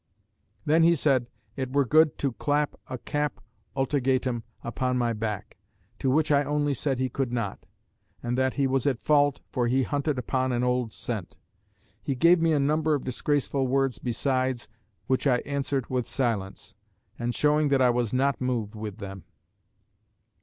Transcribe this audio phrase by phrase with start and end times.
[0.65, 3.39] "Then he said, it were good to clap a cap.
[3.77, 5.57] ultegatum upon my back!
[5.99, 7.67] To which I only said he could not;
[8.23, 11.37] and that he was at fault, for he hunted upon an old scent.
[12.01, 14.67] He gave me a number of disgraceful words besides,
[15.05, 16.73] which I answered with silence,
[17.19, 19.25] and showing that I was not moved with them."